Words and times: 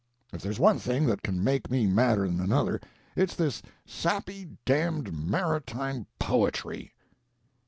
If 0.33 0.41
there's 0.41 0.57
one 0.59 0.79
thing 0.79 1.05
that 1.05 1.21
can 1.21 1.43
make 1.43 1.69
me 1.69 1.85
madder 1.85 2.27
than 2.27 2.41
another, 2.41 2.81
it's 3.15 3.35
this 3.35 3.61
sappy, 3.85 4.47
damned 4.65 5.13
maritime 5.13 6.07
poetry!" 6.17 6.95